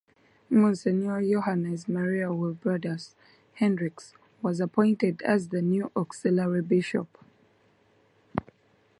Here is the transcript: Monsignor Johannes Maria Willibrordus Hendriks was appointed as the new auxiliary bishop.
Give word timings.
Monsignor 0.49 1.21
Johannes 1.21 1.87
Maria 1.87 2.29
Willibrordus 2.29 3.13
Hendriks 3.59 4.13
was 4.41 4.59
appointed 4.59 5.21
as 5.21 5.49
the 5.49 5.61
new 5.61 5.91
auxiliary 5.95 6.63
bishop. 6.63 7.23